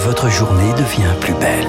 votre 0.00 0.30
journée 0.30 0.72
devient 0.72 1.12
plus 1.20 1.34
belle. 1.34 1.66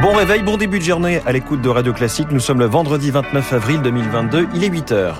Bon 0.00 0.14
réveil, 0.14 0.42
bon 0.42 0.56
début 0.56 0.78
de 0.78 0.84
journée 0.84 1.20
à 1.26 1.32
l'écoute 1.32 1.60
de 1.60 1.68
Radio 1.68 1.92
Classique. 1.92 2.28
Nous 2.30 2.40
sommes 2.40 2.60
le 2.60 2.64
vendredi 2.64 3.10
29 3.10 3.52
avril 3.52 3.82
2022, 3.82 4.48
il 4.54 4.64
est 4.64 4.70
8h. 4.70 5.12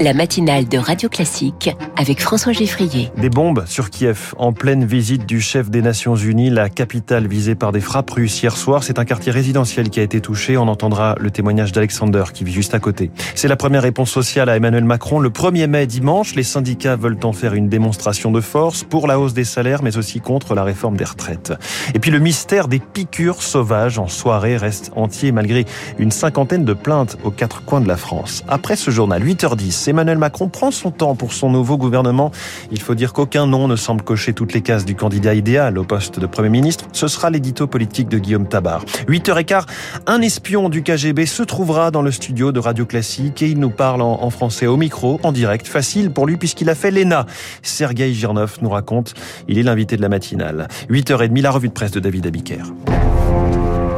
La 0.00 0.12
matinale 0.12 0.68
de 0.68 0.76
Radio 0.76 1.08
Classique 1.08 1.74
avec 1.96 2.20
François 2.20 2.52
Geffrier. 2.52 3.10
Des 3.16 3.30
bombes 3.30 3.64
sur 3.66 3.88
Kiev 3.88 4.34
en 4.36 4.52
pleine 4.52 4.84
visite 4.84 5.24
du 5.24 5.40
chef 5.40 5.70
des 5.70 5.80
Nations 5.80 6.16
Unies, 6.16 6.50
la 6.50 6.68
capitale 6.68 7.26
visée 7.26 7.54
par 7.54 7.72
des 7.72 7.80
frappes 7.80 8.10
russes 8.10 8.42
hier 8.42 8.54
soir. 8.54 8.82
C'est 8.82 8.98
un 8.98 9.06
quartier 9.06 9.32
résidentiel 9.32 9.88
qui 9.88 10.00
a 10.00 10.02
été 10.02 10.20
touché. 10.20 10.58
On 10.58 10.68
entendra 10.68 11.14
le 11.18 11.30
témoignage 11.30 11.72
d'Alexander 11.72 12.24
qui 12.34 12.44
vit 12.44 12.52
juste 12.52 12.74
à 12.74 12.78
côté. 12.78 13.10
C'est 13.34 13.48
la 13.48 13.56
première 13.56 13.82
réponse 13.82 14.10
sociale 14.10 14.50
à 14.50 14.56
Emmanuel 14.56 14.84
Macron. 14.84 15.18
Le 15.18 15.30
1er 15.30 15.66
mai 15.66 15.86
dimanche, 15.86 16.34
les 16.34 16.42
syndicats 16.42 16.96
veulent 16.96 17.18
en 17.22 17.32
faire 17.32 17.54
une 17.54 17.70
démonstration 17.70 18.30
de 18.30 18.42
force 18.42 18.84
pour 18.84 19.06
la 19.06 19.18
hausse 19.18 19.32
des 19.32 19.44
salaires 19.44 19.82
mais 19.82 19.96
aussi 19.96 20.20
contre 20.20 20.54
la 20.54 20.62
réforme 20.64 20.98
des 20.98 21.04
retraites. 21.04 21.54
Et 21.94 22.00
puis 22.00 22.10
le 22.10 22.18
mystère 22.18 22.68
des 22.68 22.80
piqûres 22.80 23.42
sauvages 23.42 23.98
en 23.98 24.08
soirée 24.08 24.58
reste 24.58 24.92
entier 24.94 25.32
malgré 25.32 25.64
une 25.98 26.10
cinquantaine 26.10 26.66
de 26.66 26.74
plaintes 26.74 27.16
aux 27.24 27.30
quatre 27.30 27.64
coins 27.64 27.80
de 27.80 27.88
la 27.88 27.96
France. 27.96 28.44
Après 28.46 28.76
ce 28.76 28.90
journal, 28.90 29.24
8h10, 29.24 29.85
Emmanuel 29.88 30.18
Macron 30.18 30.48
prend 30.48 30.70
son 30.70 30.90
temps 30.90 31.14
pour 31.14 31.32
son 31.32 31.50
nouveau 31.50 31.76
gouvernement. 31.76 32.30
Il 32.70 32.80
faut 32.80 32.94
dire 32.94 33.12
qu'aucun 33.12 33.46
nom 33.46 33.68
ne 33.68 33.76
semble 33.76 34.02
cocher 34.02 34.32
toutes 34.32 34.52
les 34.52 34.62
cases 34.62 34.84
du 34.84 34.94
candidat 34.94 35.34
idéal 35.34 35.78
au 35.78 35.84
poste 35.84 36.18
de 36.18 36.26
Premier 36.26 36.48
ministre. 36.48 36.86
Ce 36.92 37.08
sera 37.08 37.30
l'édito 37.30 37.66
politique 37.66 38.08
de 38.08 38.18
Guillaume 38.18 38.48
Tabar. 38.48 38.84
8h15, 39.08 39.64
un 40.06 40.20
espion 40.20 40.68
du 40.68 40.82
KGB 40.82 41.26
se 41.26 41.42
trouvera 41.42 41.90
dans 41.90 42.02
le 42.02 42.10
studio 42.10 42.52
de 42.52 42.60
Radio 42.60 42.86
Classique 42.86 43.42
et 43.42 43.48
il 43.48 43.58
nous 43.58 43.70
parle 43.70 44.02
en, 44.02 44.30
français 44.30 44.66
au 44.66 44.76
micro, 44.76 45.20
en 45.22 45.32
direct, 45.32 45.66
facile 45.66 46.10
pour 46.10 46.26
lui 46.26 46.36
puisqu'il 46.36 46.68
a 46.70 46.74
fait 46.74 46.90
l'ENA. 46.90 47.26
Sergei 47.62 48.12
Girnov 48.12 48.58
nous 48.62 48.70
raconte, 48.70 49.14
il 49.48 49.58
est 49.58 49.62
l'invité 49.62 49.96
de 49.96 50.02
la 50.02 50.08
matinale. 50.08 50.68
8h30, 50.90 51.42
la 51.42 51.50
revue 51.50 51.68
de 51.68 51.72
presse 51.72 51.92
de 51.92 52.00
David 52.00 52.26
Abiker. 52.26 52.62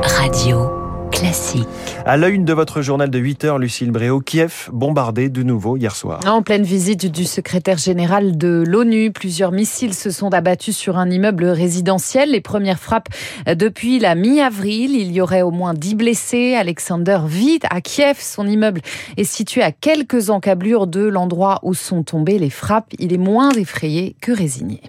Radio. 0.03 0.78
Classique. 1.19 1.67
À 2.07 2.17
la 2.17 2.29
une 2.29 2.45
de 2.45 2.53
votre 2.53 2.81
journal 2.81 3.11
de 3.11 3.19
8 3.19 3.45
heures, 3.45 3.59
Lucille 3.59 3.91
Bréau, 3.91 4.21
Kiev 4.21 4.69
bombardé 4.73 5.29
de 5.29 5.43
nouveau 5.43 5.77
hier 5.77 5.97
soir. 5.97 6.21
En 6.27 6.43
pleine 6.43 6.63
visite 6.63 7.07
du 7.11 7.25
secrétaire 7.25 7.77
général 7.77 8.39
de 8.39 8.63
l'ONU, 8.65 9.11
plusieurs 9.11 9.51
missiles 9.51 9.95
se 9.95 10.11
sont 10.11 10.33
abattus 10.33 10.77
sur 10.77 10.97
un 10.97 11.11
immeuble 11.11 11.47
résidentiel. 11.47 12.31
Les 12.31 12.41
premières 12.41 12.79
frappes 12.79 13.09
depuis 13.47 13.99
la 13.99 14.15
mi-avril. 14.15 14.95
Il 14.95 15.11
y 15.11 15.21
aurait 15.21 15.43
au 15.43 15.51
moins 15.51 15.75
10 15.75 15.97
blessés. 15.97 16.55
Alexander 16.55 17.19
vit 17.27 17.59
à 17.69 17.81
Kiev. 17.81 18.19
Son 18.21 18.47
immeuble 18.47 18.81
est 19.17 19.25
situé 19.25 19.63
à 19.63 19.73
quelques 19.73 20.31
encablures 20.31 20.87
de 20.87 21.01
l'endroit 21.01 21.59
où 21.65 21.75
sont 21.75 22.05
tombées 22.05 22.39
les 22.39 22.51
frappes. 22.51 22.95
Il 23.01 23.13
est 23.13 23.19
moins 23.19 23.51
effrayé 23.51 24.15
que 24.21 24.31
résigné. 24.31 24.83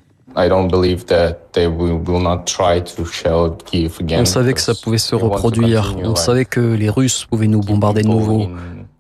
On 4.22 4.25
savait 4.25 4.53
que 4.53 4.61
ça 4.61 4.73
pouvait 4.75 4.97
se 4.97 5.16
reproduire. 5.16 5.95
On 6.03 6.16
savait 6.16 6.45
que 6.45 6.59
les 6.59 6.89
Russes 6.89 7.25
pouvaient 7.30 7.47
nous 7.47 7.61
bombarder 7.61 8.03
de 8.03 8.08
nouveau. 8.08 8.47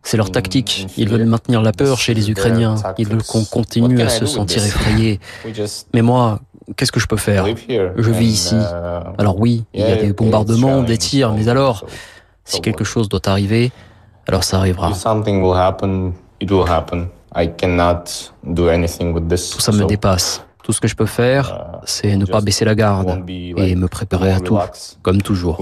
C'est 0.01 0.17
leur 0.17 0.31
tactique. 0.31 0.87
Ils 0.97 1.09
veulent 1.09 1.25
maintenir 1.25 1.61
la 1.61 1.71
peur 1.71 1.97
chez 1.97 2.13
les 2.13 2.31
Ukrainiens. 2.31 2.75
Ils 2.97 3.07
veulent 3.07 3.23
qu'on 3.23 3.43
continue 3.43 4.01
à 4.01 4.09
se 4.09 4.25
sentir 4.25 4.65
effrayé. 4.65 5.19
Mais 5.93 6.01
moi, 6.01 6.39
qu'est-ce 6.75 6.91
que 6.91 6.99
je 6.99 7.07
peux 7.07 7.17
faire? 7.17 7.45
Je 7.47 8.11
vis 8.11 8.27
ici. 8.27 8.55
Uh, 8.55 9.13
Alors 9.17 9.39
oui, 9.39 9.65
il 9.73 9.81
y 9.81 9.83
a 9.83 9.95
des 9.97 10.13
bombardements, 10.13 10.83
des 10.83 10.97
tirs, 10.97 11.33
mais 11.33 11.47
alors, 11.47 11.85
si 12.45 12.61
quelque 12.61 12.83
chose 12.83 13.09
doit 13.09 13.27
arriver, 13.27 13.71
alors 14.27 14.43
ça 14.43 14.57
arrivera. 14.57 14.89
Tout 19.51 19.59
ça 19.59 19.71
me 19.71 19.85
dépasse. 19.85 20.43
Tout 20.69 20.73
ce 20.73 20.81
que 20.81 20.87
je 20.87 20.95
peux 20.95 21.07
faire, 21.07 21.79
c'est 21.85 22.15
ne 22.15 22.25
pas 22.25 22.41
baisser 22.41 22.63
la 22.63 22.75
garde 22.75 23.23
et 23.27 23.75
me 23.75 23.87
préparer 23.87 24.31
à 24.31 24.39
tout, 24.39 24.55
comme 25.01 25.19
toujours. 25.19 25.57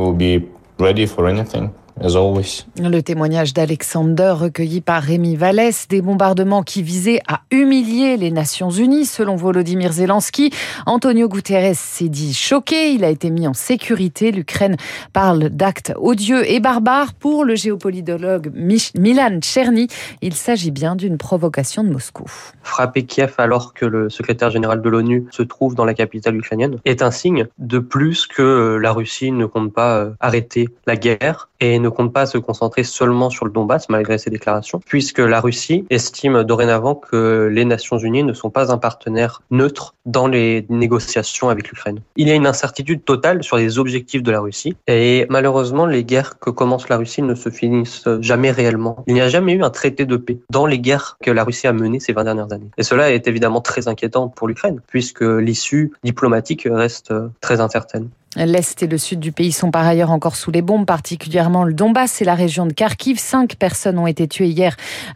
Le 2.00 3.02
témoignage 3.02 3.54
d'Alexander 3.54 4.36
recueilli 4.38 4.82
par 4.82 5.02
Rémi 5.02 5.36
Vallès, 5.36 5.88
des 5.88 6.02
bombardements 6.02 6.62
qui 6.62 6.84
visaient 6.84 7.22
à 7.28 7.42
humilier 7.50 8.18
les 8.18 8.30
Nations 8.30 8.70
Unies, 8.70 9.06
selon 9.06 9.36
Volodymyr 9.36 9.92
Zelensky. 9.92 10.54
Antonio 10.86 11.28
Guterres 11.28 11.76
s'est 11.76 12.10
dit 12.10 12.36
choqué, 12.36 12.92
il 12.92 13.04
a 13.04 13.10
été 13.10 13.32
mis 13.32 13.48
en 13.48 13.54
sécurité. 13.54 14.32
L'Ukraine 14.32 14.78
parle 15.12 15.50
d'actes 15.50 15.92
odieux 15.98 16.48
et 16.50 16.60
barbares. 16.60 17.16
Pour 17.16 17.44
le 17.44 17.56
géopolitologue 17.56 18.52
Milan 18.54 19.40
Tcherny, 19.42 19.88
il 20.22 20.36
s'agit 20.36 20.72
bien 20.72 20.96
d'une 20.96 21.18
provocation 21.18 21.84
de 21.84 21.90
Moscou. 21.90 22.30
Frapper 22.62 23.06
Kiev 23.06 23.34
alors 23.40 23.74
que 23.74 23.86
le 23.86 24.10
secrétaire 24.12 24.52
général 24.52 24.84
de 24.84 24.90
l'ONU 24.90 25.26
se 25.32 25.42
trouve 25.42 25.74
dans 25.74 25.86
la 25.86 25.96
capitale 25.96 26.36
ukrainienne 26.36 26.78
est 26.86 27.02
un 27.02 27.12
signe 27.12 27.48
de 27.58 27.80
plus 27.80 28.28
que 28.28 28.78
la 28.80 28.92
Russie 28.92 29.32
ne 29.32 29.48
compte 29.48 29.74
pas 29.74 29.98
euh, 29.98 30.12
arrêter 30.20 30.70
la 30.86 30.96
guerre 30.96 31.50
et 31.60 31.80
ne 31.80 31.87
compte 31.90 32.14
pas 32.14 32.26
se 32.26 32.38
concentrer 32.38 32.84
seulement 32.84 33.30
sur 33.30 33.46
le 33.46 33.52
Donbass 33.52 33.90
malgré 33.90 34.18
ses 34.18 34.30
déclarations, 34.30 34.80
puisque 34.86 35.20
la 35.20 35.40
Russie 35.40 35.86
estime 35.90 36.44
dorénavant 36.44 36.96
que 36.96 37.50
les 37.52 37.66
Nations 37.66 37.98
Unies 37.98 38.24
ne 38.24 38.34
sont 38.34 38.50
pas 38.50 38.72
un 38.72 38.78
partenaire 38.78 39.42
neutre 39.52 39.96
dans 40.06 40.28
les 40.28 40.66
négociations 40.70 41.50
avec 41.50 41.70
l'Ukraine. 41.70 42.00
Il 42.16 42.28
y 42.28 42.32
a 42.32 42.36
une 42.36 42.48
incertitude 42.48 43.04
totale 43.04 43.44
sur 43.44 43.58
les 43.58 43.80
objectifs 43.80 44.24
de 44.24 44.32
la 44.32 44.40
Russie 44.40 44.76
et 44.88 45.26
malheureusement 45.30 45.86
les 45.86 46.04
guerres 46.04 46.40
que 46.40 46.50
commence 46.50 46.90
la 46.90 46.98
Russie 46.98 47.22
ne 47.22 47.36
se 47.36 47.50
finissent 47.50 48.08
jamais 48.22 48.52
réellement. 48.52 49.04
Il 49.08 49.14
n'y 49.14 49.22
a 49.22 49.30
jamais 49.30 49.54
eu 49.54 49.64
un 49.64 49.70
traité 49.70 50.06
de 50.06 50.18
paix 50.18 50.40
dans 50.50 50.66
les 50.66 50.80
guerres 50.80 51.18
que 51.22 51.32
la 51.32 51.44
Russie 51.44 51.68
a 51.68 51.74
menées 51.74 52.00
ces 52.00 52.14
20 52.14 52.24
dernières 52.24 52.54
années. 52.54 52.70
Et 52.78 52.84
cela 52.84 53.12
est 53.12 53.28
évidemment 53.28 53.62
très 53.62 53.88
inquiétant 53.88 54.30
pour 54.30 54.48
l'Ukraine 54.48 54.82
puisque 54.88 55.22
l'issue 55.22 55.92
diplomatique 56.04 56.68
reste 56.70 57.14
très 57.42 57.60
incertaine. 57.60 58.10
L'Est 58.46 58.84
et 58.84 58.88
le 58.88 59.00
Sud 59.00 59.20
du 59.20 59.32
pays 59.32 59.52
sont 59.52 59.72
par 59.72 59.88
ailleurs 59.88 60.12
encore 60.12 60.36
sous 60.36 60.52
les 60.52 60.62
bombes, 60.62 60.86
particulièrement 60.86 61.64
le 61.64 61.74
Donbass 61.74 62.22
et 62.22 62.26
la 62.26 62.36
région 62.36 62.68
de 62.68 62.74
Kharkiv. 62.74 63.18
Cinq 63.18 63.56
personnes 63.56 63.98
ont 63.98 64.06
été 64.06 64.28
tuées 64.28 64.50
hier 64.50 64.76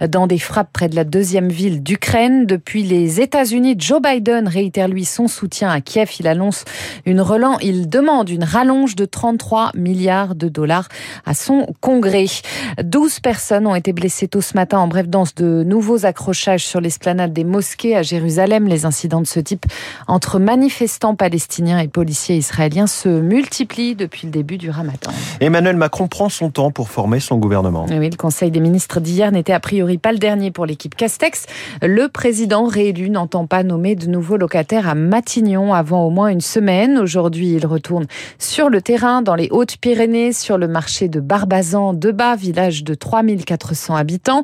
dans 0.09 0.25
des 0.25 0.39
frappes 0.39 0.71
près 0.73 0.89
de 0.89 0.95
la 0.95 1.03
deuxième 1.03 1.49
ville 1.49 1.83
d'Ukraine. 1.83 2.47
Depuis 2.47 2.81
les 2.81 3.21
États-Unis, 3.21 3.75
Joe 3.77 4.01
Biden 4.01 4.47
réitère 4.47 4.87
lui 4.87 5.05
son 5.05 5.27
soutien 5.27 5.69
à 5.69 5.81
Kiev. 5.81 6.09
Il 6.19 6.27
annonce 6.27 6.65
une 7.05 7.21
relance, 7.21 7.59
il 7.61 7.89
demande 7.89 8.27
une 8.29 8.43
rallonge 8.43 8.95
de 8.95 9.05
33 9.05 9.71
milliards 9.75 10.33
de 10.33 10.49
dollars 10.49 10.87
à 11.25 11.35
son 11.35 11.67
congrès. 11.79 12.25
12 12.81 13.19
personnes 13.19 13.67
ont 13.67 13.75
été 13.75 13.93
blessées 13.93 14.29
tôt 14.29 14.41
ce 14.41 14.55
matin 14.55 14.79
en 14.79 14.87
bref 14.87 15.07
danse 15.07 15.35
de 15.35 15.63
nouveaux 15.63 16.07
accrochages 16.07 16.65
sur 16.65 16.81
l'esplanade 16.81 17.33
des 17.33 17.43
mosquées 17.43 17.95
à 17.95 18.01
Jérusalem. 18.01 18.67
Les 18.67 18.85
incidents 18.85 19.21
de 19.21 19.27
ce 19.27 19.39
type 19.39 19.67
entre 20.07 20.39
manifestants 20.39 21.13
palestiniens 21.13 21.77
et 21.77 21.87
policiers 21.87 22.37
israéliens 22.37 22.87
se 22.87 23.10
multiplient 23.19 23.95
depuis 23.95 24.27
le 24.27 24.31
début 24.31 24.57
du 24.57 24.69
ramadan. 24.69 25.11
Emmanuel 25.39 25.75
Macron 25.75 26.07
prend 26.07 26.29
son 26.29 26.49
temps 26.49 26.71
pour 26.71 26.89
former 26.89 27.19
son 27.19 27.37
gouvernement. 27.37 27.85
Oui, 27.89 28.09
le 28.09 28.15
Conseil 28.15 28.51
des 28.51 28.59
ministres 28.59 28.99
d'hier 28.99 29.31
n'était 29.31 29.53
a 29.53 29.59
priori 29.59 29.97
pas 29.97 30.11
le 30.11 30.17
dernier 30.17 30.51
pour 30.51 30.65
l'équipe 30.65 30.95
Castex. 30.95 31.45
Le 31.81 32.07
président 32.07 32.65
réélu 32.65 33.09
n'entend 33.09 33.47
pas 33.47 33.63
nommer 33.63 33.95
de 33.95 34.07
nouveaux 34.07 34.37
locataires 34.37 34.87
à 34.87 34.95
Matignon 34.95 35.73
avant 35.73 36.05
au 36.05 36.09
moins 36.09 36.27
une 36.27 36.41
semaine. 36.41 36.97
Aujourd'hui, 36.97 37.53
il 37.53 37.65
retourne 37.65 38.05
sur 38.37 38.69
le 38.69 38.81
terrain 38.81 39.21
dans 39.21 39.35
les 39.35 39.49
Hautes-Pyrénées, 39.51 40.33
sur 40.33 40.57
le 40.57 40.67
marché 40.67 41.07
de 41.07 41.19
Barbazan, 41.19 41.93
de 41.93 42.11
Bas, 42.11 42.35
village 42.35 42.83
de 42.83 42.93
3400 42.93 43.95
habitants. 43.95 44.43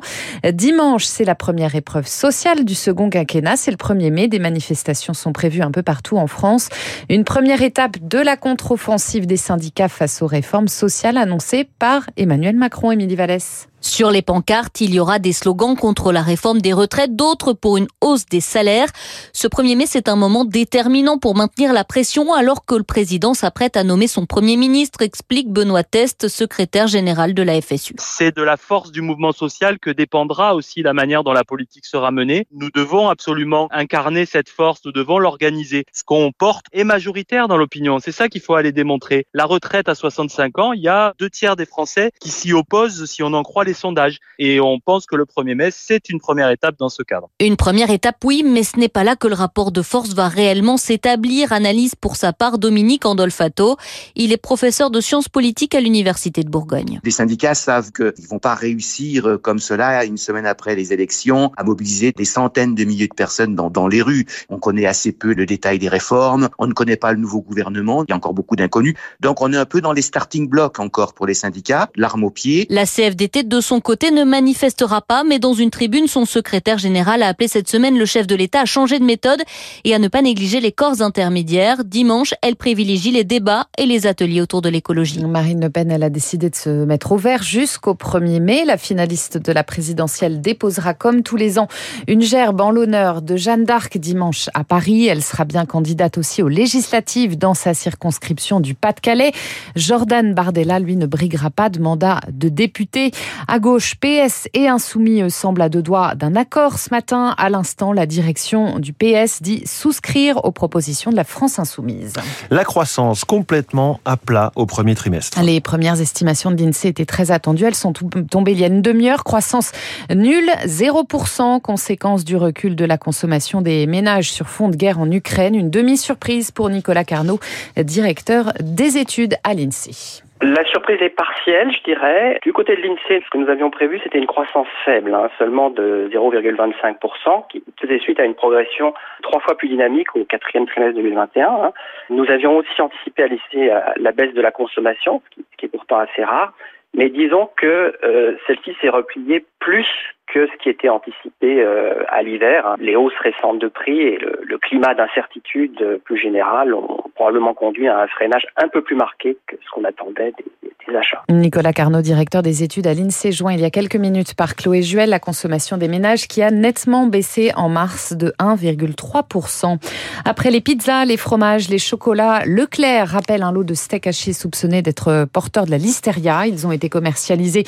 Dimanche, 0.52 1.04
c'est 1.04 1.24
la 1.24 1.34
première 1.34 1.74
épreuve 1.74 2.06
sociale 2.06 2.64
du 2.64 2.74
second 2.74 3.10
quinquennat. 3.10 3.56
C'est 3.56 3.70
le 3.70 3.76
1er 3.76 4.10
mai. 4.10 4.28
Des 4.28 4.38
manifestations 4.38 5.14
sont 5.14 5.32
prévues 5.32 5.62
un 5.62 5.70
peu 5.70 5.82
partout 5.82 6.16
en 6.16 6.26
France. 6.26 6.68
Une 7.08 7.24
première 7.24 7.62
étape 7.62 7.96
de 8.00 8.18
la 8.18 8.36
contre-offensive 8.48 9.26
des 9.26 9.36
syndicats 9.36 9.90
face 9.90 10.22
aux 10.22 10.26
réformes 10.26 10.68
sociales 10.68 11.18
annoncées 11.18 11.68
par 11.78 12.08
Emmanuel 12.16 12.56
Macron 12.56 12.92
Émilie 12.92 13.14
Vallès. 13.14 13.68
Sur 13.80 14.10
les 14.10 14.22
pancartes, 14.22 14.80
il 14.80 14.92
y 14.92 14.98
aura 14.98 15.20
des 15.20 15.32
slogans 15.32 15.76
contre 15.76 16.10
la 16.10 16.22
réforme 16.22 16.60
des 16.60 16.72
retraites, 16.72 17.14
d'autres 17.14 17.52
pour 17.52 17.76
une 17.76 17.86
hausse 18.00 18.26
des 18.26 18.40
salaires. 18.40 18.88
Ce 19.32 19.46
1er 19.46 19.76
mai, 19.76 19.86
c'est 19.86 20.08
un 20.08 20.16
moment 20.16 20.44
déterminant 20.44 21.18
pour 21.18 21.36
maintenir 21.36 21.72
la 21.72 21.84
pression 21.84 22.34
alors 22.34 22.64
que 22.64 22.74
le 22.74 22.82
président 22.82 23.34
s'apprête 23.34 23.76
à 23.76 23.84
nommer 23.84 24.08
son 24.08 24.26
premier 24.26 24.56
ministre, 24.56 25.02
explique 25.02 25.52
Benoît 25.52 25.84
Test, 25.84 26.26
secrétaire 26.26 26.88
général 26.88 27.34
de 27.34 27.42
la 27.42 27.60
FSU. 27.60 27.94
C'est 27.98 28.36
de 28.36 28.42
la 28.42 28.56
force 28.56 28.90
du 28.90 29.00
mouvement 29.00 29.30
social 29.30 29.78
que 29.78 29.90
dépendra 29.90 30.56
aussi 30.56 30.82
la 30.82 30.92
manière 30.92 31.22
dont 31.22 31.32
la 31.32 31.44
politique 31.44 31.86
sera 31.86 32.10
menée. 32.10 32.48
Nous 32.52 32.70
devons 32.74 33.08
absolument 33.08 33.68
incarner 33.70 34.26
cette 34.26 34.48
force, 34.48 34.80
nous 34.84 34.92
devons 34.92 35.20
l'organiser. 35.20 35.84
Ce 35.92 36.02
qu'on 36.02 36.32
porte 36.36 36.66
est 36.72 36.84
majoritaire 36.84 37.46
dans 37.46 37.56
l'opinion, 37.56 38.00
c'est 38.00 38.12
ça 38.12 38.28
qu'il 38.28 38.40
faut 38.40 38.54
aller 38.54 38.72
démontrer. 38.72 39.26
La 39.34 39.44
retraite 39.44 39.88
à 39.88 39.94
65 39.94 40.58
ans, 40.58 40.72
il 40.72 40.82
y 40.82 40.88
a 40.88 41.14
deux 41.20 41.30
tiers 41.30 41.54
des 41.54 41.66
Français 41.66 42.10
qui 42.20 42.30
s'y 42.30 42.52
opposent 42.52 43.04
si 43.04 43.22
on 43.22 43.32
en 43.34 43.44
croit 43.44 43.64
les 43.68 43.74
sondages. 43.74 44.18
Et 44.38 44.60
on 44.60 44.80
pense 44.80 45.06
que 45.06 45.14
le 45.14 45.24
1er 45.24 45.54
mai, 45.54 45.70
c'est 45.70 46.08
une 46.08 46.18
première 46.18 46.50
étape 46.50 46.76
dans 46.78 46.88
ce 46.88 47.02
cadre. 47.02 47.30
Une 47.40 47.56
première 47.56 47.90
étape, 47.90 48.16
oui, 48.24 48.42
mais 48.44 48.62
ce 48.62 48.78
n'est 48.78 48.88
pas 48.88 49.04
là 49.04 49.14
que 49.14 49.28
le 49.28 49.34
rapport 49.34 49.70
de 49.70 49.82
force 49.82 50.14
va 50.14 50.28
réellement 50.28 50.76
s'établir, 50.76 51.52
analyse 51.52 51.94
pour 51.94 52.16
sa 52.16 52.32
part 52.32 52.58
Dominique 52.58 53.06
Andolfato. 53.06 53.76
Il 54.16 54.32
est 54.32 54.38
professeur 54.38 54.90
de 54.90 55.00
sciences 55.00 55.28
politiques 55.28 55.74
à 55.74 55.80
l'Université 55.80 56.42
de 56.42 56.50
Bourgogne. 56.50 57.00
Les 57.04 57.10
syndicats 57.10 57.54
savent 57.54 57.92
qu'ils 57.92 58.06
ne 58.06 58.28
vont 58.28 58.38
pas 58.38 58.54
réussir 58.54 59.26
euh, 59.26 59.38
comme 59.38 59.58
cela, 59.58 60.04
une 60.04 60.16
semaine 60.16 60.46
après 60.46 60.74
les 60.74 60.92
élections, 60.92 61.52
à 61.56 61.64
mobiliser 61.64 62.12
des 62.12 62.24
centaines 62.24 62.74
de 62.74 62.84
milliers 62.84 63.08
de 63.08 63.14
personnes 63.14 63.54
dans, 63.54 63.70
dans 63.70 63.86
les 63.86 64.02
rues. 64.02 64.26
On 64.48 64.58
connaît 64.58 64.86
assez 64.86 65.12
peu 65.12 65.34
le 65.34 65.46
détail 65.46 65.78
des 65.78 65.88
réformes, 65.88 66.48
on 66.58 66.66
ne 66.66 66.72
connaît 66.72 66.96
pas 66.96 67.12
le 67.12 67.18
nouveau 67.18 67.42
gouvernement, 67.42 68.04
il 68.04 68.10
y 68.10 68.12
a 68.12 68.16
encore 68.16 68.34
beaucoup 68.34 68.56
d'inconnus. 68.56 68.94
Donc 69.20 69.42
on 69.42 69.52
est 69.52 69.56
un 69.56 69.66
peu 69.66 69.80
dans 69.80 69.92
les 69.92 70.02
starting 70.02 70.48
blocks 70.48 70.78
encore 70.80 71.12
pour 71.12 71.26
les 71.26 71.34
syndicats, 71.34 71.90
l'arme 71.96 72.24
au 72.24 72.30
pied. 72.30 72.66
La 72.70 72.86
CFDT, 72.86 73.42
de 73.44 73.57
son 73.60 73.80
côté, 73.80 74.10
ne 74.10 74.24
manifestera 74.24 75.00
pas, 75.00 75.24
mais 75.24 75.38
dans 75.38 75.54
une 75.54 75.70
tribune, 75.70 76.06
son 76.06 76.24
secrétaire 76.24 76.78
général 76.78 77.22
a 77.22 77.28
appelé 77.28 77.48
cette 77.48 77.68
semaine 77.68 77.98
le 77.98 78.06
chef 78.06 78.26
de 78.26 78.34
l'État 78.34 78.60
à 78.60 78.64
changer 78.64 78.98
de 78.98 79.04
méthode 79.04 79.42
et 79.84 79.94
à 79.94 79.98
ne 79.98 80.08
pas 80.08 80.22
négliger 80.22 80.60
les 80.60 80.72
corps 80.72 81.02
intermédiaires. 81.02 81.84
Dimanche, 81.84 82.34
elle 82.42 82.56
privilégie 82.56 83.10
les 83.10 83.24
débats 83.24 83.66
et 83.76 83.86
les 83.86 84.06
ateliers 84.06 84.40
autour 84.40 84.62
de 84.62 84.68
l'écologie. 84.68 85.24
Marine 85.24 85.60
Le 85.60 85.70
Pen, 85.70 85.90
elle 85.90 86.02
a 86.02 86.10
décidé 86.10 86.50
de 86.50 86.54
se 86.54 86.70
mettre 86.70 87.12
au 87.12 87.16
vert 87.16 87.42
jusqu'au 87.42 87.94
1er 87.94 88.40
mai. 88.40 88.64
La 88.64 88.76
finaliste 88.76 89.38
de 89.38 89.52
la 89.52 89.64
présidentielle 89.64 90.40
déposera, 90.40 90.94
comme 90.94 91.22
tous 91.22 91.36
les 91.36 91.58
ans, 91.58 91.68
une 92.06 92.22
gerbe 92.22 92.60
en 92.60 92.70
l'honneur 92.70 93.22
de 93.22 93.36
Jeanne 93.36 93.64
d'Arc 93.64 93.98
dimanche 93.98 94.48
à 94.54 94.64
Paris. 94.64 95.06
Elle 95.06 95.22
sera 95.22 95.44
bien 95.44 95.66
candidate 95.66 96.18
aussi 96.18 96.42
aux 96.42 96.48
législatives 96.48 97.38
dans 97.38 97.54
sa 97.54 97.74
circonscription 97.74 98.60
du 98.60 98.74
Pas-de-Calais. 98.74 99.32
Jordan 99.76 100.34
Bardella, 100.34 100.78
lui, 100.78 100.96
ne 100.96 101.06
briguera 101.06 101.50
pas 101.50 101.68
de 101.68 101.80
mandat 101.80 102.20
de 102.30 102.48
député. 102.48 103.12
À 103.50 103.60
gauche, 103.60 103.94
PS 103.94 104.46
et 104.52 104.68
Insoumis 104.68 105.30
semblent 105.30 105.62
à 105.62 105.70
deux 105.70 105.80
doigts 105.80 106.14
d'un 106.14 106.36
accord 106.36 106.78
ce 106.78 106.90
matin. 106.90 107.34
À 107.38 107.48
l'instant, 107.48 107.94
la 107.94 108.04
direction 108.04 108.78
du 108.78 108.92
PS 108.92 109.40
dit 109.40 109.62
souscrire 109.66 110.44
aux 110.44 110.52
propositions 110.52 111.10
de 111.10 111.16
la 111.16 111.24
France 111.24 111.58
Insoumise. 111.58 112.12
La 112.50 112.64
croissance 112.64 113.24
complètement 113.24 114.00
à 114.04 114.18
plat 114.18 114.52
au 114.54 114.66
premier 114.66 114.94
trimestre. 114.94 115.40
Les 115.40 115.62
premières 115.62 115.98
estimations 115.98 116.50
de 116.50 116.62
l'INSEE 116.62 116.88
étaient 116.88 117.06
très 117.06 117.30
attendues. 117.30 117.64
Elles 117.64 117.74
sont 117.74 117.94
tombées 117.94 118.52
il 118.52 118.60
y 118.60 118.64
a 118.64 118.66
une 118.66 118.82
demi-heure. 118.82 119.24
Croissance 119.24 119.72
nulle, 120.14 120.50
0%, 120.66 121.62
conséquence 121.62 122.26
du 122.26 122.36
recul 122.36 122.76
de 122.76 122.84
la 122.84 122.98
consommation 122.98 123.62
des 123.62 123.86
ménages 123.86 124.30
sur 124.30 124.46
fond 124.50 124.68
de 124.68 124.76
guerre 124.76 125.00
en 125.00 125.10
Ukraine. 125.10 125.54
Une 125.54 125.70
demi-surprise 125.70 126.50
pour 126.50 126.68
Nicolas 126.68 127.04
Carnot, 127.04 127.40
directeur 127.82 128.52
des 128.60 128.98
études 128.98 129.36
à 129.42 129.54
l'INSEE. 129.54 130.22
La 130.40 130.64
surprise 130.66 130.98
est 131.00 131.08
partielle, 131.08 131.72
je 131.72 131.82
dirais. 131.82 132.38
Du 132.42 132.52
côté 132.52 132.76
de 132.76 132.82
l'INSEE, 132.82 133.22
ce 133.24 133.30
que 133.30 133.38
nous 133.38 133.48
avions 133.48 133.70
prévu, 133.70 133.98
c'était 134.02 134.18
une 134.18 134.26
croissance 134.26 134.68
faible, 134.84 135.12
hein, 135.12 135.28
seulement 135.36 135.68
de 135.70 136.08
0,25%, 136.12 137.48
qui 137.48 137.64
faisait 137.80 137.98
suite 137.98 138.20
à 138.20 138.24
une 138.24 138.34
progression 138.34 138.94
trois 139.22 139.40
fois 139.40 139.56
plus 139.56 139.68
dynamique 139.68 140.14
au 140.14 140.24
quatrième 140.24 140.66
trimestre 140.66 140.94
2021. 140.94 141.48
Hein. 141.48 141.72
Nous 142.10 142.30
avions 142.30 142.56
aussi 142.56 142.80
anticipé 142.80 143.24
à 143.24 143.26
l'INSEE 143.26 143.72
la 143.96 144.12
baisse 144.12 144.32
de 144.32 144.40
la 144.40 144.52
consommation, 144.52 145.22
ce 145.36 145.56
qui 145.56 145.66
est 145.66 145.68
pourtant 145.68 145.98
assez 145.98 146.22
rare. 146.22 146.52
Mais 146.94 147.10
disons 147.10 147.50
que 147.56 147.96
euh, 148.04 148.36
celle-ci 148.46 148.76
s'est 148.80 148.88
repliée 148.88 149.44
plus 149.58 149.88
que 150.32 150.46
ce 150.46 150.62
qui 150.62 150.68
était 150.68 150.88
anticipé 150.88 151.62
euh, 151.62 152.04
à 152.08 152.22
l'hiver. 152.22 152.76
Les 152.80 152.96
hausses 152.96 153.18
récentes 153.20 153.58
de 153.58 153.68
prix 153.68 153.98
et 153.98 154.18
le, 154.18 154.40
le 154.44 154.58
climat 154.58 154.94
d'incertitude 154.94 156.00
plus 156.04 156.18
général 156.18 156.74
ont 156.74 157.02
probablement 157.14 157.54
conduit 157.54 157.88
à 157.88 157.98
un 158.00 158.06
freinage 158.06 158.46
un 158.56 158.68
peu 158.68 158.82
plus 158.82 158.94
marqué 158.94 159.36
que 159.46 159.56
ce 159.56 159.70
qu'on 159.72 159.84
attendait 159.84 160.32
des, 160.38 160.44
des, 160.88 160.96
achats. 160.96 161.22
Nicolas 161.28 161.72
Carnot, 161.72 162.00
directeur 162.00 162.42
des 162.42 162.62
études 162.62 162.86
à 162.86 162.94
l'INSEE, 162.94 163.32
joint 163.32 163.52
il 163.52 163.60
y 163.60 163.64
a 163.64 163.70
quelques 163.70 163.96
minutes 163.96 164.34
par 164.34 164.54
Chloé 164.54 164.82
Juel, 164.82 165.10
la 165.10 165.18
consommation 165.18 165.76
des 165.76 165.88
ménages 165.88 166.28
qui 166.28 166.42
a 166.42 166.50
nettement 166.50 167.06
baissé 167.06 167.50
en 167.56 167.68
mars 167.68 168.14
de 168.14 168.32
1,3%. 168.38 169.78
Après 170.24 170.50
les 170.50 170.60
pizzas, 170.60 171.04
les 171.04 171.16
fromages, 171.16 171.68
les 171.68 171.78
chocolats, 171.78 172.42
Leclerc 172.46 173.08
rappelle 173.08 173.42
un 173.42 173.52
lot 173.52 173.64
de 173.64 173.74
steaks 173.74 174.06
hachés 174.06 174.32
soupçonnés 174.32 174.82
d'être 174.82 175.26
porteurs 175.32 175.66
de 175.66 175.70
la 175.70 175.78
listeria. 175.78 176.46
Ils 176.46 176.66
ont 176.66 176.72
été 176.72 176.88
commercialisés 176.88 177.64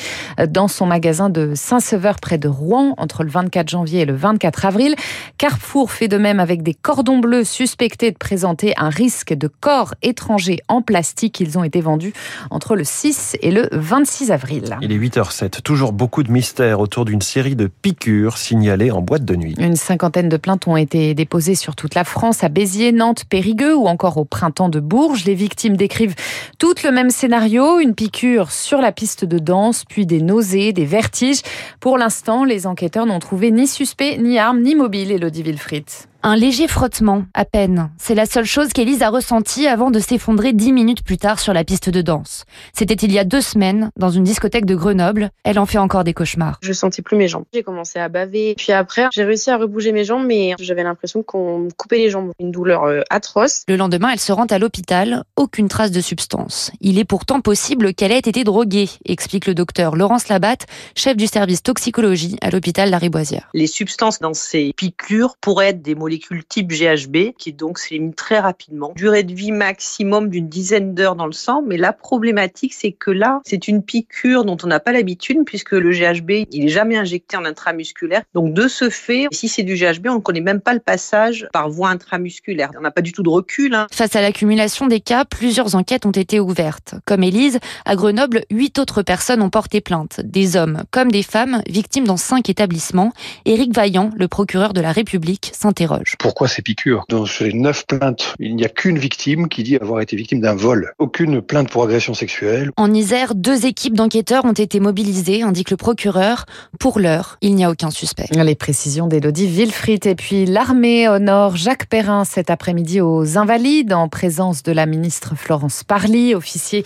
dans 0.49 0.69
son 0.69 0.87
magasin 0.87 1.29
de 1.29 1.55
Saint-Sever 1.55 2.13
près 2.23 2.39
de 2.39 2.50
Rouen 2.51 2.95
entre 2.99 3.25
le 3.25 3.31
24 3.31 3.69
janvier 3.69 4.01
et 4.01 4.05
le 4.05 4.15
24 4.15 4.67
avril. 4.67 4.95
Carrefour 5.39 5.93
fait 5.93 6.09
de 6.09 6.19
même 6.19 6.41
avec 6.41 6.63
des 6.63 6.75
cordons 6.75 7.19
bleus 7.19 7.45
suspectés 7.45 8.11
de 8.11 8.17
présenter 8.17 8.75
un 8.77 8.91
risque 8.91 9.33
de 9.33 9.49
corps 9.49 9.95
étrangers 10.03 10.61
en 10.69 10.83
plastique. 10.83 11.41
Ils 11.41 11.59
ont 11.59 11.65
été 11.65 11.81
vendus 11.81 12.13
entre 12.51 12.77
le 12.77 12.85
6 12.85 13.37
et 13.41 13.51
le 13.51 13.69
26 13.73 14.31
avril. 14.31 14.77
Il 14.83 14.93
est 14.93 14.99
8h07. 14.99 15.63
Toujours 15.63 15.93
beaucoup 15.93 16.23
de 16.23 16.31
mystères 16.31 16.81
autour 16.81 17.05
d'une 17.05 17.23
série 17.23 17.57
de 17.57 17.67
piqûres 17.67 18.39
signalées 18.39 18.91
en 18.91 19.01
boîte 19.01 19.25
de 19.25 19.37
nuit. 19.37 19.55
Une 19.59 19.77
cinquantaine 19.77 20.29
de 20.29 20.37
plaintes 20.37 20.67
ont 20.67 20.77
été 20.77 21.15
déposées 21.15 21.55
sur 21.55 21.77
toute 21.77 21.95
la 21.95 22.05
France, 22.05 22.45
à 22.45 22.49
Béziers, 22.49 22.93
Nantes, 22.93 23.25
Périgueux 23.29 23.77
ou 23.77 23.87
encore 23.87 24.17
au 24.17 24.25
printemps 24.25 24.69
de 24.69 24.81
Bourges. 24.81 25.25
Les 25.25 25.35
victimes 25.35 25.77
décrivent 25.77 26.15
toutes 26.59 26.83
le 26.83 26.91
même 26.91 27.11
scénario, 27.11 27.79
une 27.79 27.95
piqûre 27.95 28.51
sur 28.51 28.81
la 28.81 28.93
piste 28.93 29.25
de 29.25 29.39
danse, 29.39 29.85
puis 29.89 30.07
des 30.07 30.21
nausées, 30.21 30.73
des 30.73 30.85
vertiges. 30.85 31.43
Pour 31.81 31.99
l'instant, 31.99 32.40
les 32.45 32.67
enquêteurs 32.67 33.07
n'ont 33.07 33.19
trouvé 33.19 33.51
ni 33.51 33.67
suspect, 33.67 34.19
ni 34.19 34.39
arme, 34.39 34.61
ni 34.61 34.75
mobile, 34.75 35.13
Elodie 35.13 35.43
Wilfried. 35.43 35.87
Un 36.23 36.37
léger 36.37 36.69
frottement, 36.69 37.25
à 37.33 37.47
peine. 37.47 37.91
C'est 37.97 38.15
la 38.15 38.27
seule 38.27 38.45
chose 38.45 38.75
qu'Élise 38.75 39.01
a 39.01 39.09
ressentie 39.09 39.67
avant 39.67 39.91
de 39.91 39.99
s'effondrer 39.99 40.53
dix 40.53 40.71
minutes 40.71 41.03
plus 41.03 41.17
tard 41.17 41.41
sur 41.41 41.55
la 41.55 41.65
piste 41.65 41.89
de 41.89 42.03
danse. 42.03 42.45
C'était 42.75 42.95
il 42.95 43.11
y 43.11 43.19
a 43.19 43.25
deux 43.25 43.41
semaines, 43.41 43.91
dans 43.97 44.11
une 44.11 44.25
discothèque 44.25 44.67
de 44.67 44.75
Grenoble. 44.75 45.31
Elle 45.45 45.59
en 45.59 45.65
fait 45.65 45.79
encore 45.79 46.05
des 46.05 46.13
cauchemars. 46.13 46.59
Je 46.61 46.75
sentais 46.75 47.01
plus 47.01 47.17
mes 47.17 47.27
jambes. 47.27 47.45
J'ai 47.55 47.63
commencé 47.63 47.99
à 47.99 48.11
baver. 48.11 48.55
Puis 48.59 48.71
après, 48.73 49.07
j'ai 49.13 49.25
réussi 49.25 49.51
à 49.51 49.57
rebouger 49.57 49.93
mes 49.93 50.05
jambes, 50.05 50.27
mais 50.27 50.55
j'avais 50.61 50.83
l'impression 50.83 51.23
qu'on 51.23 51.61
me 51.61 51.71
coupait 51.71 51.97
les 51.97 52.11
jambes. 52.11 52.33
Une 52.39 52.51
douleur 52.51 52.85
euh, 52.85 53.01
atroce. 53.09 53.65
Le 53.67 53.77
lendemain, 53.77 54.11
elle 54.13 54.21
se 54.21 54.33
rend 54.33 54.45
à 54.45 54.59
l'hôpital. 54.59 55.25
Aucune 55.37 55.69
trace 55.69 55.91
de 55.91 56.03
substance. 56.03 56.71
Il 56.83 56.99
est 56.99 57.05
pourtant 57.07 57.41
possible 57.41 57.95
qu'elle 57.95 58.13
ait 58.13 58.19
été 58.19 58.45
droguée, 58.45 58.91
explique 59.07 59.47
le 59.47 59.55
docteur 59.55 59.97
Laurence 59.97 60.29
Labatte, 60.29 60.67
chef 60.95 61.17
du 61.17 61.27
service 61.27 61.63
toxicologie 61.63 62.37
à 62.43 62.51
l'hôpital 62.51 62.91
Lariboisière. 62.91 63.49
Les 63.55 63.67
substances 63.67 64.19
dans 64.19 64.35
ces 64.35 64.75
piqûres 64.77 65.37
pourraient 65.41 65.69
être 65.69 65.81
des 65.81 65.95
molécules 65.95 66.10
type 66.19 66.69
GHB 66.69 67.35
qui 67.39 67.53
donc 67.53 67.79
s'élimine 67.79 68.15
très 68.15 68.39
rapidement. 68.39 68.93
Durée 68.97 69.23
de 69.23 69.33
vie 69.33 69.53
maximum 69.53 70.29
d'une 70.29 70.49
dizaine 70.49 70.95
d'heures 70.95 71.17
dans 71.17 71.27
le 71.27 71.33
sang, 71.33 71.63
mais 71.67 71.77
la 71.77 71.93
problématique 71.93 72.75
c'est 72.75 72.93
que 72.93 73.11
là, 73.11 73.41
c'est 73.45 73.69
une 73.69 73.83
piqûre 73.83 74.45
dont 74.45 74.57
on 74.63 74.67
n'a 74.67 74.81
pas 74.81 74.93
l'habitude 74.93 75.39
puisque 75.45 75.73
le 75.73 75.91
GHB, 75.91 76.47
il 76.51 76.65
est 76.65 76.69
jamais 76.69 76.97
injecté 76.97 77.37
en 77.37 77.45
intramusculaire. 77.45 78.23
Donc 78.35 78.55
de 78.55 78.69
ce 78.69 78.91
fait, 78.91 79.27
si 79.33 79.49
c'est 79.49 79.63
du 79.63 79.75
GHB, 79.75 80.09
on 80.09 80.15
ne 80.17 80.21
connaît 80.21 80.41
même 80.41 80.61
pas 80.61 80.75
le 80.75 80.81
passage 80.81 81.49
par 81.53 81.69
voie 81.69 81.91
intramusculaire. 81.91 82.71
On 82.79 82.83
n'a 82.83 82.91
pas 82.91 83.03
du 83.03 83.13
tout 83.13 83.23
de 83.23 83.29
recul. 83.29 83.75
Hein. 83.75 83.87
Face 83.93 84.17
à 84.17 84.23
l'accumulation 84.23 84.87
des 84.87 85.01
cas, 85.01 85.25
plusieurs 85.25 85.75
enquêtes 85.75 86.07
ont 86.07 86.11
été 86.11 86.41
ouvertes. 86.41 86.95
Comme 87.05 87.23
Élise, 87.23 87.59
à 87.85 87.97
Grenoble, 87.97 88.45
huit 88.51 88.79
autres 88.79 89.03
personnes 89.03 89.43
ont 89.43 89.51
porté 89.51 89.81
plainte, 89.81 90.21
des 90.25 90.57
hommes 90.57 90.83
comme 90.91 91.11
des 91.11 91.23
femmes, 91.23 91.63
victimes 91.69 92.07
dans 92.07 92.17
cinq 92.17 92.49
établissements. 92.49 93.13
Éric 93.45 93.75
Vaillant, 93.75 94.11
le 94.17 94.29
procureur 94.29 94.73
de 94.73 94.81
la 94.81 94.93
République, 94.93 95.51
s'interroge. 95.55 96.00
Pourquoi 96.19 96.49
ces 96.49 96.63
piqûres? 96.63 97.05
Dans 97.09 97.25
les 97.41 97.53
neuf 97.53 97.87
plaintes, 97.87 98.35
il 98.39 98.57
n'y 98.57 98.65
a 98.65 98.69
qu'une 98.69 98.99
victime 98.99 99.49
qui 99.49 99.63
dit 99.63 99.77
avoir 99.77 100.01
été 100.01 100.17
victime 100.17 100.41
d'un 100.41 100.55
vol. 100.55 100.93
Aucune 100.99 101.41
plainte 101.43 101.71
pour 101.71 101.85
agression 101.85 102.15
sexuelle. 102.15 102.71
En 102.77 102.93
Isère, 102.93 103.35
deux 103.35 103.67
équipes 103.67 103.95
d'enquêteurs 103.95 104.45
ont 104.45 104.53
été 104.53 104.81
mobilisées, 104.81 105.43
indique 105.43 105.71
le 105.71 105.77
procureur. 105.77 106.47
Pour 106.79 106.99
l'heure, 106.99 107.39
il 107.41 107.55
n'y 107.55 107.65
a 107.65 107.71
aucun 107.71 107.91
suspect. 107.91 108.27
Les 108.33 108.55
précisions 108.55 109.07
d'Élodie 109.07 109.47
Villefrit. 109.47 110.01
Et 110.05 110.15
puis 110.15 110.47
l'armée 110.47 111.09
honore 111.09 111.57
Jacques 111.57 111.87
Perrin 111.87 112.25
cet 112.25 112.51
après-midi 112.51 113.01
aux 113.01 113.39
Invalides 113.39 113.93
en 113.93 114.09
présence 114.09 114.63
de 114.63 114.73
la 114.73 114.87
ministre 114.87 115.35
Florence 115.37 115.85
Parly, 115.85 116.35
officier 116.35 116.85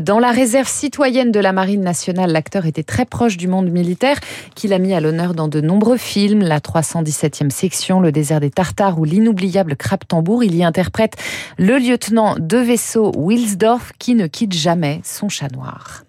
dans 0.00 0.18
la 0.18 0.30
réserve 0.30 0.68
citoyenne 0.68 1.32
de 1.32 1.40
la 1.40 1.52
Marine 1.52 1.82
nationale. 1.82 2.32
L'acteur 2.32 2.66
était 2.66 2.82
très 2.82 3.04
proche 3.04 3.36
du 3.36 3.48
monde 3.48 3.70
militaire 3.70 4.18
qu'il 4.54 4.72
a 4.72 4.78
mis 4.78 4.94
à 4.94 5.00
l'honneur 5.00 5.34
dans 5.34 5.48
de 5.48 5.60
nombreux 5.60 5.96
films. 5.96 6.40
La 6.40 6.60
317e 6.60 7.50
section, 7.50 8.00
Le 8.00 8.12
désert 8.12 8.40
des 8.40 8.50
Tartares 8.56 8.98
ou 8.98 9.04
l'inoubliable 9.04 9.76
Crap 9.76 10.08
Tambour. 10.08 10.42
Il 10.42 10.56
y 10.56 10.64
interprète 10.64 11.16
le 11.58 11.78
lieutenant 11.78 12.34
de 12.38 12.56
vaisseau 12.56 13.12
Wilsdorf 13.14 13.92
qui 13.98 14.14
ne 14.14 14.26
quitte 14.26 14.54
jamais 14.54 15.02
son 15.04 15.28
chat 15.28 15.52
noir. 15.52 16.04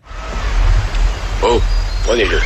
Oh, 1.43 1.61
prenez-le. 2.05 2.39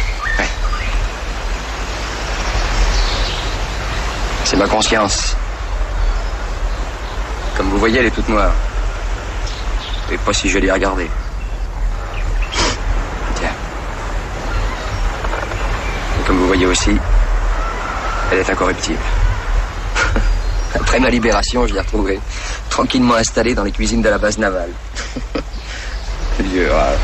C'est 4.44 4.58
ma 4.58 4.68
conscience. 4.68 5.38
Comme 7.56 7.70
vous 7.70 7.78
voyez, 7.78 8.00
elle 8.00 8.08
est 8.08 8.12
toute 8.12 8.28
noire. 8.28 8.54
Et 10.12 10.18
pas 10.18 10.34
si 10.34 10.50
jolie 10.50 10.70
à 10.72 10.74
regarder. 10.74 11.08
Tiens. 13.36 13.54
Et 16.20 16.28
comme 16.28 16.38
vous 16.38 16.48
voyez 16.48 16.66
aussi, 16.66 16.98
elle 18.32 18.40
est 18.40 18.50
incorruptible. 18.50 19.00
Après 20.74 21.00
ma 21.00 21.10
libération, 21.10 21.68
je 21.68 21.74
l'ai 21.74 21.80
retrouvé 21.80 22.20
tranquillement 22.70 23.16
installé 23.16 23.54
dans 23.54 23.64
les 23.64 23.72
cuisines 23.72 24.02
de 24.02 24.10
la 24.10 24.18
base 24.18 24.38
navale. 24.38 24.72
Vieux 26.40 26.72
rat. 26.72 26.98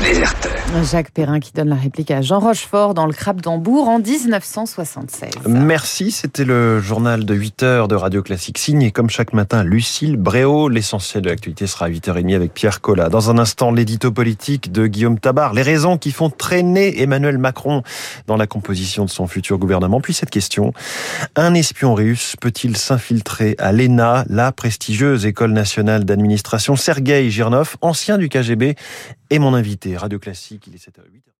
Déserteur. 0.00 0.52
Jacques 0.84 1.10
Perrin 1.10 1.40
qui 1.40 1.52
donne 1.52 1.68
la 1.68 1.74
réplique 1.74 2.10
à 2.10 2.22
Jean 2.22 2.38
Rochefort 2.38 2.94
dans 2.94 3.06
le 3.06 3.12
crabe 3.12 3.40
d'Hambourg 3.40 3.88
en 3.88 3.98
1976. 3.98 5.30
Merci, 5.46 6.10
c'était 6.10 6.44
le 6.44 6.80
journal 6.80 7.24
de 7.24 7.34
8 7.34 7.62
heures 7.64 7.88
de 7.88 7.96
Radio 7.96 8.22
Classique 8.22 8.56
signé 8.56 8.92
comme 8.92 9.10
chaque 9.10 9.32
matin 9.32 9.64
Lucille 9.64 10.16
Bréau. 10.16 10.68
L'essentiel 10.68 11.24
de 11.24 11.28
l'actualité 11.28 11.66
sera 11.66 11.86
à 11.86 11.90
8h30 11.90 12.34
avec 12.34 12.54
Pierre 12.54 12.80
Collat. 12.80 13.08
Dans 13.08 13.30
un 13.30 13.38
instant, 13.38 13.72
l'édito 13.72 14.10
politique 14.12 14.72
de 14.72 14.86
Guillaume 14.86 15.18
Tabar. 15.18 15.54
Les 15.54 15.62
raisons 15.62 15.98
qui 15.98 16.12
font 16.12 16.30
traîner 16.30 17.02
Emmanuel 17.02 17.38
Macron 17.38 17.82
dans 18.26 18.36
la 18.36 18.46
composition 18.46 19.04
de 19.04 19.10
son 19.10 19.26
futur 19.26 19.58
gouvernement. 19.58 20.00
Puis 20.00 20.14
cette 20.14 20.30
question, 20.30 20.72
un 21.36 21.52
espion 21.54 21.94
russe 21.94 22.36
peut-il 22.40 22.76
s'infiltrer 22.76 23.56
à 23.58 23.72
l'ENA, 23.72 24.24
la 24.28 24.52
prestigieuse 24.52 25.26
école 25.26 25.52
nationale 25.52 26.04
d'administration 26.04 26.76
Sergei 26.76 27.28
Girnov, 27.30 27.76
ancien 27.80 28.18
du 28.18 28.28
KGB, 28.28 28.76
est 29.30 29.38
mon 29.38 29.54
invité. 29.54 29.96
Radio 29.96 30.18
Classique, 30.18 30.66
il 30.66 30.74
est 30.74 30.88
7h08. 30.88 31.30